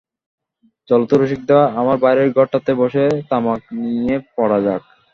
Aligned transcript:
চলো 0.89 1.05
তো 1.09 1.15
রসিকদা, 1.17 1.59
আমার 1.79 1.97
বাইরের 2.03 2.29
ঘরটাতে 2.37 2.71
বসে 2.81 3.03
তামাক 3.29 3.61
নিয়ে 3.81 4.15
পড়া 4.35 4.59
যাক। 4.65 4.81